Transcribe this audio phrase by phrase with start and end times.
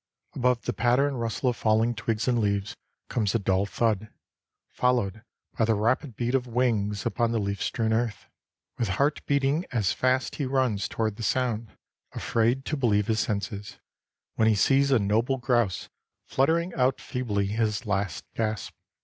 [0.33, 2.75] Above the patter and rustle of falling twigs and leaves
[3.07, 4.09] comes a dull thud,
[4.67, 5.21] followed
[5.55, 8.25] by the rapid beat of wings upon the leaf strewn earth.
[8.79, 11.73] With heart beating as fast he runs toward the sound,
[12.13, 13.77] afraid to believe his senses,
[14.33, 15.87] when he sees a noble grouse
[16.25, 18.73] fluttering out feebly his last gasp.